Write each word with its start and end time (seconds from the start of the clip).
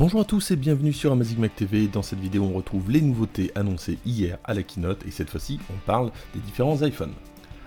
Bonjour 0.00 0.22
à 0.22 0.24
tous 0.24 0.50
et 0.50 0.56
bienvenue 0.56 0.94
sur 0.94 1.12
Amazing 1.12 1.40
Mac 1.40 1.54
TV. 1.54 1.86
Dans 1.86 2.00
cette 2.00 2.20
vidéo, 2.20 2.44
on 2.44 2.56
retrouve 2.56 2.90
les 2.90 3.02
nouveautés 3.02 3.52
annoncées 3.54 3.98
hier 4.06 4.38
à 4.44 4.54
la 4.54 4.62
keynote 4.62 5.04
et 5.06 5.10
cette 5.10 5.28
fois-ci, 5.28 5.60
on 5.68 5.76
parle 5.84 6.10
des 6.32 6.40
différents 6.40 6.80
iPhones. 6.80 7.12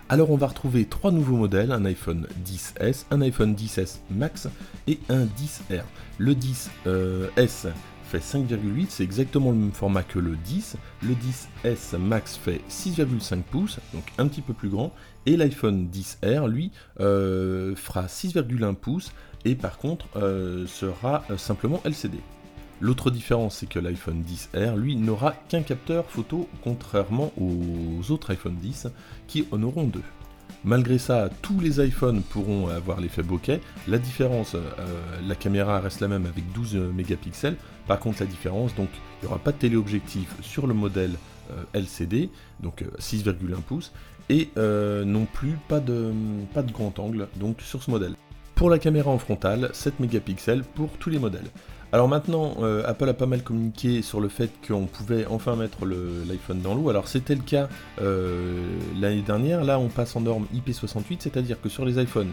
Alors, 0.10 0.32
on 0.32 0.36
va 0.36 0.48
retrouver 0.48 0.86
trois 0.86 1.12
nouveaux 1.12 1.36
modèles 1.36 1.72
un 1.72 1.86
iPhone 1.86 2.26
10S, 2.44 3.06
un 3.12 3.22
iPhone 3.22 3.54
10S 3.54 4.00
Max 4.10 4.48
et 4.88 4.98
un 5.10 5.26
10R. 5.26 5.84
Le 6.18 6.34
10S 6.34 6.70
euh, 6.88 7.28
fait 8.04 8.18
5,8, 8.18 8.88
c'est 8.90 9.04
exactement 9.04 9.52
le 9.52 9.58
même 9.58 9.72
format 9.72 10.02
que 10.02 10.18
le 10.18 10.36
10. 10.36 10.78
Le 11.04 11.14
10S 11.14 12.00
Max 12.00 12.36
fait 12.36 12.62
6,5 12.68 13.44
pouces, 13.44 13.78
donc 13.94 14.06
un 14.18 14.28
petit 14.28 14.42
peu 14.42 14.54
plus 14.54 14.70
grand. 14.70 14.92
Et 15.28 15.38
l'iPhone 15.38 15.88
10R, 15.94 16.50
lui, 16.50 16.72
euh, 17.00 17.76
fera 17.76 18.08
6,1 18.08 18.74
pouces 18.74 19.12
et 19.46 19.56
par 19.56 19.78
contre 19.78 20.08
euh, 20.16 20.68
sera 20.68 21.24
euh, 21.30 21.38
simplement 21.38 21.82
LCD. 21.86 22.20
L'autre 22.82 23.12
différence, 23.12 23.58
c'est 23.58 23.70
que 23.70 23.80
l'iPhone 23.80 24.24
10R, 24.24 24.76
lui, 24.76 24.98
n'aura 24.98 25.34
qu'un 25.48 25.62
capteur 25.62 26.06
photo, 26.06 26.50
contrairement 26.64 27.32
aux 27.40 28.12
autres 28.12 28.32
iPhone 28.32 28.56
10 28.56 28.88
qui 29.28 29.48
en 29.52 29.64
auront 29.64 29.86
deux. 29.86 30.04
Malgré 30.66 30.98
ça, 30.98 31.30
tous 31.42 31.60
les 31.62 31.86
iPhones 31.86 32.22
pourront 32.24 32.68
avoir 32.68 33.00
l'effet 33.00 33.24
bokeh. 33.24 33.62
La 33.88 34.00
différence, 34.00 34.56
la 35.26 35.36
caméra 35.36 35.80
reste 35.80 36.02
la 36.02 36.10
même 36.10 36.26
avec 36.26 36.52
12 36.54 36.76
mégapixels. 36.76 37.56
Par 37.88 38.00
contre, 38.00 38.22
la 38.22 38.26
différence, 38.26 38.76
donc, 38.76 38.90
il 38.94 39.26
n'y 39.26 39.32
aura 39.32 39.40
pas 39.40 39.52
de 39.52 39.58
téléobjectif 39.58 40.34
sur 40.42 40.68
le 40.68 40.74
modèle 40.74 41.14
LCD, 41.74 42.30
donc 42.62 42.84
6,1 43.00 43.62
pouces, 43.62 43.94
et 44.30 44.50
non 44.58 45.26
plus 45.26 45.58
pas 45.70 45.80
de, 45.80 46.12
pas 46.54 46.64
de 46.64 46.72
grand 46.72 46.98
angle 47.00 47.28
donc 47.38 47.62
sur 47.62 47.82
ce 47.82 47.92
modèle. 47.92 48.16
Pour 48.64 48.70
la 48.70 48.80
caméra 48.80 49.12
en 49.12 49.18
frontale, 49.18 49.72
7 49.74 50.00
mégapixels 50.00 50.64
pour 50.64 50.92
tous 50.92 51.10
les 51.10 51.20
modèles. 51.20 51.50
Alors 51.92 52.08
maintenant, 52.08 52.56
euh, 52.62 52.82
Apple 52.86 53.10
a 53.10 53.14
pas 53.14 53.26
mal 53.26 53.44
communiqué 53.44 54.02
sur 54.02 54.22
le 54.22 54.30
fait 54.30 54.52
qu'on 54.66 54.86
pouvait 54.86 55.26
enfin 55.26 55.58
mettre 55.58 55.86
l'iPhone 55.86 56.62
dans 56.62 56.74
l'eau. 56.74 56.88
Alors 56.88 57.10
c'était 57.10 57.36
le 57.36 57.42
cas 57.42 57.68
euh, 58.02 58.66
l'année 58.98 59.22
dernière. 59.22 59.66
Là, 59.66 59.80
on 59.80 59.90
passe 59.90 60.16
en 60.16 60.22
norme 60.22 60.46
IP68, 60.56 61.18
c'est-à-dire 61.20 61.60
que 61.60 61.68
sur 61.68 61.84
les 61.84 62.02
iPhones 62.02 62.32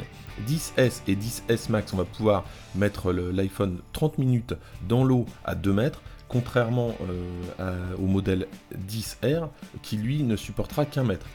10S 0.48 1.00
et 1.09 1.17
10S 1.17 1.69
Max, 1.69 1.92
on 1.95 1.97
va 1.97 2.05
pouvoir 2.05 2.44
mettre 2.77 3.11
l'iPhone 3.11 3.78
30 3.92 4.19
minutes 4.19 4.55
dans 4.89 5.03
l'eau 5.03 5.27
à 5.44 5.56
2 5.56 5.72
mètres 5.72 6.00
contrairement 6.28 6.94
euh, 7.59 7.75
au 7.98 8.06
modèle 8.06 8.47
10R 8.89 9.48
qui 9.83 9.97
lui 9.97 10.22
ne 10.22 10.37
supportera 10.37 10.84
qu'un 10.84 11.03
mètre. 11.03 11.27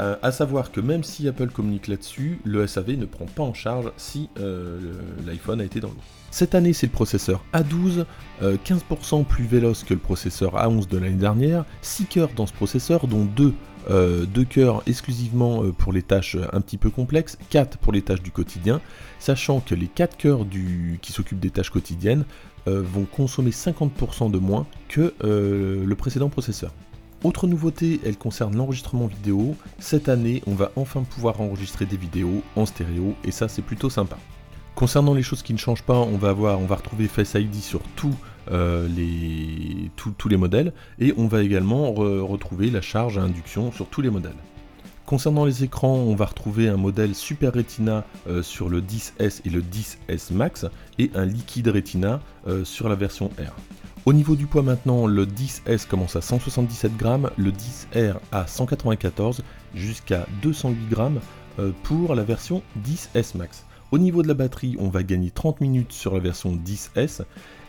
Euh, 0.00 0.16
à 0.22 0.32
savoir 0.32 0.72
que 0.72 0.80
même 0.80 1.04
si 1.04 1.28
Apple 1.28 1.48
communique 1.48 1.86
là-dessus, 1.86 2.40
le 2.44 2.66
SAV 2.66 2.96
ne 2.96 3.04
prend 3.04 3.26
pas 3.26 3.42
en 3.42 3.52
charge 3.52 3.92
si 3.98 4.30
euh, 4.38 4.78
l'iPhone 5.26 5.60
a 5.60 5.64
été 5.64 5.80
dans 5.80 5.88
l'eau. 5.88 5.96
Cette 6.30 6.54
année, 6.54 6.72
c'est 6.72 6.86
le 6.86 6.92
processeur 6.92 7.44
A12, 7.52 8.06
15% 8.40 9.20
euh, 9.20 9.24
plus 9.24 9.44
véloce 9.44 9.84
que 9.84 9.92
le 9.92 10.00
processeur 10.00 10.54
A11 10.54 10.88
de 10.88 10.96
l'année 10.96 11.16
dernière, 11.16 11.66
6 11.82 12.06
cœurs 12.06 12.30
dans 12.34 12.46
ce 12.46 12.52
processeur, 12.52 13.06
dont 13.06 13.24
2 13.24 13.54
deux 13.88 14.44
cœurs 14.44 14.82
exclusivement 14.86 15.64
pour 15.72 15.94
les 15.94 16.02
tâches 16.02 16.36
un 16.52 16.60
petit 16.60 16.76
peu 16.76 16.90
complexes, 16.90 17.38
4 17.48 17.78
pour 17.78 17.94
les 17.94 18.02
tâches 18.02 18.22
du 18.22 18.30
quotidien, 18.30 18.78
sachant 19.18 19.60
que 19.60 19.74
les 19.74 19.86
4 19.86 20.18
cœurs 20.18 20.46
qui 21.00 21.12
s'occupent 21.12 21.40
des 21.40 21.48
tâches 21.48 21.70
quotidiennes 21.70 22.26
vont 22.66 23.06
consommer 23.06 23.50
50% 23.52 24.30
de 24.30 24.38
moins 24.38 24.66
que 24.88 25.14
le 25.22 25.94
précédent 25.94 26.28
processeur. 26.28 26.72
Autre 27.22 27.46
nouveauté, 27.46 28.00
elle 28.06 28.16
concerne 28.16 28.56
l'enregistrement 28.56 29.06
vidéo. 29.06 29.54
Cette 29.78 30.08
année, 30.08 30.42
on 30.46 30.54
va 30.54 30.72
enfin 30.76 31.02
pouvoir 31.02 31.42
enregistrer 31.42 31.84
des 31.84 31.98
vidéos 31.98 32.42
en 32.56 32.64
stéréo 32.64 33.14
et 33.24 33.30
ça 33.30 33.46
c'est 33.46 33.60
plutôt 33.60 33.90
sympa. 33.90 34.16
Concernant 34.74 35.12
les 35.12 35.22
choses 35.22 35.42
qui 35.42 35.52
ne 35.52 35.58
changent 35.58 35.82
pas, 35.82 35.98
on 35.98 36.16
va 36.16 36.30
avoir, 36.30 36.58
on 36.60 36.64
va 36.64 36.76
retrouver 36.76 37.08
Face 37.08 37.34
ID 37.34 37.54
sur 37.56 37.82
tous 37.94 38.14
euh, 38.50 38.88
les, 38.88 39.90
tous 39.96 40.28
les 40.28 40.38
modèles 40.38 40.72
et 40.98 41.12
on 41.18 41.26
va 41.26 41.42
également 41.42 41.92
retrouver 41.92 42.70
la 42.70 42.80
charge 42.80 43.18
à 43.18 43.20
induction 43.20 43.70
sur 43.70 43.86
tous 43.86 44.00
les 44.00 44.10
modèles. 44.10 44.32
Concernant 45.04 45.44
les 45.44 45.64
écrans, 45.64 45.96
on 45.96 46.14
va 46.14 46.24
retrouver 46.24 46.68
un 46.68 46.76
modèle 46.76 47.14
Super 47.14 47.52
Retina 47.52 48.04
euh, 48.28 48.42
sur 48.42 48.68
le 48.68 48.80
10S 48.80 49.40
et 49.44 49.50
le 49.50 49.60
10S 49.60 50.32
Max 50.32 50.66
et 50.98 51.10
un 51.14 51.26
liquide 51.26 51.68
Retina 51.68 52.20
euh, 52.46 52.64
sur 52.64 52.88
la 52.88 52.94
version 52.94 53.26
R. 53.38 53.52
Au 54.06 54.14
niveau 54.14 54.34
du 54.34 54.46
poids 54.46 54.62
maintenant, 54.62 55.06
le 55.06 55.26
10S 55.26 55.86
commence 55.86 56.16
à 56.16 56.22
177 56.22 56.96
grammes, 56.96 57.30
le 57.36 57.52
10R 57.52 58.16
à 58.32 58.46
194 58.46 59.42
jusqu'à 59.74 60.26
208 60.40 60.88
grammes 60.88 61.20
euh, 61.58 61.72
pour 61.82 62.14
la 62.14 62.22
version 62.22 62.62
10S 62.82 63.36
Max. 63.36 63.66
Au 63.92 63.98
niveau 63.98 64.22
de 64.22 64.28
la 64.28 64.34
batterie, 64.34 64.74
on 64.78 64.88
va 64.88 65.02
gagner 65.02 65.30
30 65.30 65.60
minutes 65.60 65.92
sur 65.92 66.14
la 66.14 66.20
version 66.20 66.56
10S 66.56 67.22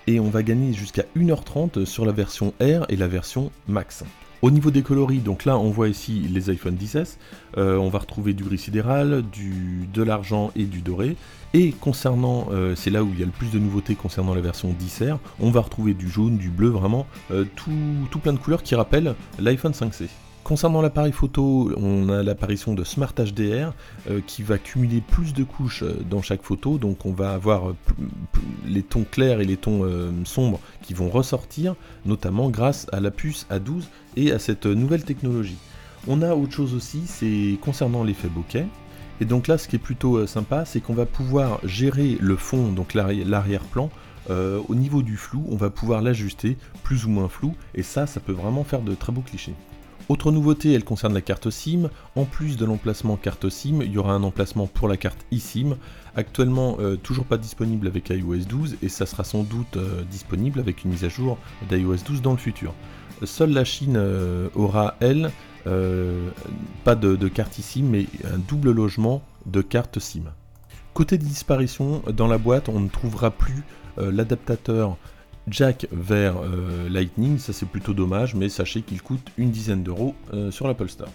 et 0.08 0.22
on 0.22 0.30
va 0.30 0.42
gagner 0.42 0.72
jusqu'à 0.72 1.04
1h30 1.18 1.84
sur 1.84 2.06
la 2.06 2.14
version 2.14 2.54
R 2.62 2.86
et 2.88 2.96
la 2.96 3.10
version 3.10 3.52
Max. 3.68 4.06
Au 4.42 4.50
niveau 4.50 4.72
des 4.72 4.82
coloris, 4.82 5.20
donc 5.20 5.46
là 5.46 5.58
on 5.60 5.70
voit 5.70 5.88
ici 5.88 6.22
les 6.32 6.50
iPhone 6.50 6.76
10s, 6.76 7.18
euh, 7.58 7.78
on 7.78 7.90
va 7.90 8.00
retrouver 8.00 8.34
du 8.34 8.44
gris 8.44 8.58
sidéral, 8.58 9.24
du, 9.32 9.88
de 9.94 10.02
l'argent 10.02 10.52
et 10.56 10.64
du 10.64 10.82
doré. 10.82 11.16
Et 11.54 11.72
concernant, 11.74 12.48
euh, 12.52 12.76
c'est 12.76 12.90
là 12.90 13.04
où 13.04 13.10
il 13.14 13.20
y 13.20 13.24
a 13.24 13.26
le 13.26 13.32
plus 13.32 13.52
de 13.52 13.60
nouveautés 13.60 13.94
concernant 13.94 14.34
la 14.34 14.42
version 14.42 14.74
10R, 14.74 15.18
on 15.40 15.52
va 15.52 15.62
retrouver 15.62 15.94
du 15.94 16.10
jaune, 16.10 16.38
du 16.38 16.50
bleu, 16.50 16.70
vraiment 16.70 17.06
euh, 17.30 17.46
tout, 17.56 17.72
tout 18.10 18.18
plein 18.18 18.34
de 18.34 18.40
couleurs 18.40 18.64
qui 18.64 18.74
rappellent 18.74 19.14
l'iPhone 19.38 19.74
5C. 19.74 20.08
Concernant 20.44 20.82
l'appareil 20.82 21.12
photo, 21.12 21.72
on 21.78 22.10
a 22.10 22.24
l'apparition 22.24 22.74
de 22.74 22.84
Smart 22.84 23.14
HDR 23.14 23.74
euh, 24.10 24.22
qui 24.26 24.42
va 24.42 24.58
cumuler 24.58 25.00
plus 25.00 25.34
de 25.34 25.44
couches 25.44 25.84
euh, 25.84 26.02
dans 26.10 26.24
chaque 26.24 26.42
photo, 26.42 26.80
donc 26.80 27.06
on 27.06 27.14
va 27.14 27.34
avoir 27.34 27.70
euh, 27.70 27.76
les 28.66 28.82
tons 28.82 29.06
clairs 29.10 29.40
et 29.40 29.46
les 29.46 29.56
tons 29.56 29.86
sombres 30.26 30.60
qui 30.82 30.94
vont 30.94 31.10
ressortir, 31.10 31.76
notamment 32.06 32.50
grâce 32.50 32.88
à 32.92 33.00
la 33.00 33.12
puce 33.12 33.46
A12 33.52 33.84
et 34.16 34.32
à 34.32 34.40
cette 34.40 34.66
nouvelle 34.66 35.04
technologie. 35.04 35.58
On 36.08 36.24
a 36.24 36.34
autre 36.34 36.54
chose 36.54 36.74
aussi, 36.74 37.04
c'est 37.06 37.58
concernant 37.62 38.04
l'effet 38.04 38.28
bokeh. 38.28 38.66
Et 39.22 39.26
donc 39.26 39.48
là, 39.48 39.60
ce 39.60 39.68
qui 39.68 39.76
est 39.76 39.80
plutôt 39.80 40.26
sympa, 40.26 40.66
c'est 40.66 40.82
qu'on 40.82 40.96
va 40.96 41.06
pouvoir 41.06 41.60
gérer 41.64 42.18
le 42.20 42.36
fond, 42.36 42.72
donc 42.72 42.96
l'arrière-plan, 42.96 43.92
au 44.30 44.76
niveau 44.76 45.04
du 45.04 45.18
flou, 45.18 45.46
on 45.50 45.56
va 45.56 45.70
pouvoir 45.70 46.02
l'ajuster 46.02 46.58
plus 46.84 47.06
ou 47.06 47.10
moins 47.10 47.30
flou, 47.30 47.54
et 47.76 47.84
ça, 47.84 48.08
ça 48.08 48.20
peut 48.20 48.32
vraiment 48.32 48.64
faire 48.64 48.82
de 48.82 48.96
très 48.96 49.12
beaux 49.12 49.22
clichés. 49.22 49.54
Autre 50.12 50.34
nouveauté, 50.34 50.74
elle 50.74 50.84
concerne 50.84 51.14
la 51.14 51.22
carte 51.22 51.50
SIM. 51.50 51.90
En 52.18 52.26
plus 52.26 52.58
de 52.58 52.66
l'emplacement 52.66 53.16
carte 53.16 53.48
SIM, 53.48 53.82
il 53.82 53.94
y 53.94 53.98
aura 53.98 54.12
un 54.12 54.24
emplacement 54.24 54.68
pour 54.68 54.90
la 54.90 54.98
carte 54.98 55.26
eSIM. 55.32 55.78
Actuellement, 56.18 56.76
euh, 56.82 56.98
toujours 56.98 57.24
pas 57.24 57.38
disponible 57.38 57.88
avec 57.88 58.10
iOS 58.10 58.40
12 58.40 58.76
et 58.82 58.90
ça 58.90 59.06
sera 59.06 59.24
sans 59.24 59.44
doute 59.44 59.78
euh, 59.78 60.04
disponible 60.12 60.60
avec 60.60 60.84
une 60.84 60.92
mise 60.92 61.06
à 61.06 61.08
jour 61.08 61.38
d'iOS 61.70 62.04
12 62.06 62.22
dans 62.22 62.34
le 62.34 62.38
futur. 62.38 62.74
Seule 63.24 63.52
la 63.52 63.64
Chine 63.64 63.96
euh, 63.96 64.50
aura, 64.54 64.96
elle, 65.00 65.32
pas 65.64 66.96
de, 66.96 67.16
de, 67.16 67.28
carte 67.30 67.58
eSIM, 67.58 67.86
mais 67.86 68.06
un 68.26 68.38
double 68.38 68.72
logement 68.72 69.24
de 69.46 69.62
carte 69.62 69.98
SIM. 70.00 70.24
Côté 70.94 71.18
disparition, 71.18 72.04
dans 72.12 72.28
la 72.28 72.38
boîte, 72.38 72.68
on 72.68 72.82
ne 72.82 72.90
trouvera 72.90 73.32
plus 73.32 73.64
l'adaptateur 73.96 74.98
jack 75.48 75.88
vers 75.92 76.36
euh, 76.38 76.90
Lightning, 76.90 77.38
ça 77.38 77.54
c'est 77.54 77.66
plutôt 77.66 77.94
dommage, 77.94 78.36
mais 78.36 78.50
sachez 78.50 78.82
qu'il 78.82 79.02
coûte 79.02 79.32
une 79.38 79.52
dizaine 79.52 79.84
d'euros 79.84 80.16
euh, 80.34 80.52
sur 80.52 80.68
l'Apple 80.68 80.90
Store. 80.90 81.10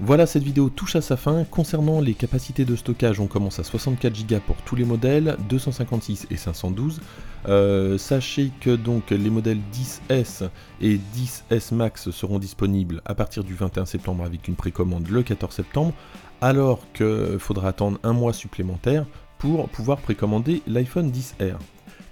Voilà, 0.00 0.26
cette 0.26 0.42
vidéo 0.42 0.68
touche 0.68 0.96
à 0.96 1.00
sa 1.00 1.16
fin. 1.16 1.44
Concernant 1.44 2.00
les 2.00 2.14
capacités 2.14 2.64
de 2.64 2.74
stockage, 2.74 3.20
on 3.20 3.26
commence 3.26 3.58
à 3.60 3.62
64 3.62 4.26
Go 4.26 4.36
pour 4.46 4.56
tous 4.56 4.74
les 4.74 4.84
modèles, 4.84 5.36
256 5.48 6.26
et 6.30 6.36
512. 6.36 7.00
Euh, 7.48 7.98
sachez 7.98 8.50
que 8.60 8.74
donc 8.74 9.10
les 9.10 9.30
modèles 9.30 9.60
10S 9.72 10.48
et 10.80 10.98
10S 11.14 11.74
Max 11.74 12.10
seront 12.10 12.38
disponibles 12.38 13.02
à 13.04 13.14
partir 13.14 13.44
du 13.44 13.54
21 13.54 13.84
septembre 13.84 14.24
avec 14.24 14.48
une 14.48 14.56
précommande 14.56 15.08
le 15.08 15.22
14 15.22 15.54
septembre, 15.54 15.92
alors 16.40 16.80
qu'il 16.94 17.38
faudra 17.38 17.68
attendre 17.68 17.98
un 18.02 18.12
mois 18.12 18.32
supplémentaire 18.32 19.06
pour 19.38 19.68
pouvoir 19.68 19.98
précommander 19.98 20.62
l'iPhone 20.66 21.10
10R. 21.10 21.58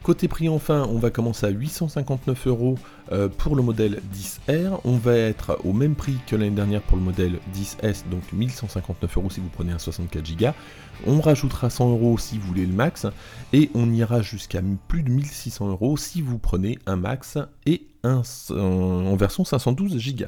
Côté 0.02 0.28
prix 0.28 0.48
enfin, 0.48 0.88
on 0.90 0.98
va 0.98 1.10
commencer 1.10 1.44
à 1.44 1.50
859 1.50 2.46
euros 2.46 2.76
euh, 3.12 3.28
pour 3.28 3.54
le 3.54 3.62
modèle 3.62 4.00
10R. 4.14 4.80
On 4.84 4.96
va 4.96 5.14
être 5.14 5.58
au 5.64 5.74
même 5.74 5.94
prix 5.94 6.16
que 6.26 6.36
l'année 6.36 6.50
dernière 6.50 6.80
pour 6.80 6.96
le 6.96 7.02
modèle 7.02 7.38
10S, 7.54 8.08
donc 8.08 8.22
1159 8.32 9.18
euros 9.18 9.28
si 9.28 9.40
vous 9.40 9.50
prenez 9.50 9.72
un 9.72 9.78
64 9.78 10.36
Go. 10.38 10.46
On 11.06 11.20
rajoutera 11.20 11.68
100 11.68 11.90
euros 11.90 12.16
si 12.16 12.38
vous 12.38 12.46
voulez 12.46 12.64
le 12.64 12.72
max, 12.72 13.06
et 13.52 13.70
on 13.74 13.92
ira 13.92 14.22
jusqu'à 14.22 14.62
plus 14.88 15.02
de 15.02 15.10
1600 15.10 15.68
euros 15.68 15.98
si 15.98 16.22
vous 16.22 16.38
prenez 16.38 16.78
un 16.86 16.96
max 16.96 17.36
et 17.66 17.86
un 18.02 18.22
en 18.50 19.16
version 19.16 19.44
512 19.44 20.14
Go. 20.14 20.24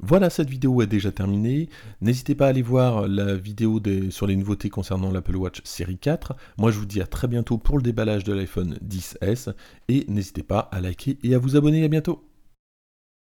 Voilà, 0.00 0.30
cette 0.30 0.50
vidéo 0.50 0.82
est 0.82 0.86
déjà 0.86 1.10
terminée. 1.10 1.68
N'hésitez 2.00 2.34
pas 2.34 2.46
à 2.46 2.48
aller 2.50 2.62
voir 2.62 3.08
la 3.08 3.34
vidéo 3.34 3.80
sur 4.10 4.26
les 4.26 4.36
nouveautés 4.36 4.68
concernant 4.68 5.10
l'Apple 5.10 5.36
Watch 5.36 5.60
série 5.64 5.98
4. 5.98 6.36
Moi, 6.58 6.70
je 6.70 6.78
vous 6.78 6.86
dis 6.86 7.00
à 7.00 7.06
très 7.06 7.28
bientôt 7.28 7.58
pour 7.58 7.78
le 7.78 7.82
déballage 7.82 8.24
de 8.24 8.32
l'iPhone 8.32 8.78
10S. 8.86 9.54
Et 9.88 10.04
n'hésitez 10.08 10.42
pas 10.42 10.60
à 10.60 10.80
liker 10.80 11.18
et 11.22 11.34
à 11.34 11.38
vous 11.38 11.56
abonner. 11.56 11.84
À 11.84 11.88
bientôt. 11.88 12.22